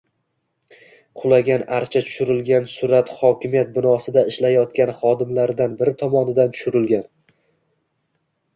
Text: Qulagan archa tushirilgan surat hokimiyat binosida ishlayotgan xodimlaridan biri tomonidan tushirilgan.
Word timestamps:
Qulagan 1.19 1.65
archa 1.79 2.01
tushirilgan 2.07 2.65
surat 2.71 3.11
hokimiyat 3.19 3.71
binosida 3.77 4.25
ishlayotgan 4.33 4.95
xodimlaridan 5.03 5.79
biri 5.83 5.97
tomonidan 6.03 6.53
tushirilgan. 6.59 7.09